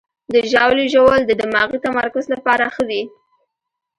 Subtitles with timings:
[0.33, 3.01] د ژاولې ژوول د دماغي تمرکز لپاره ښه وي.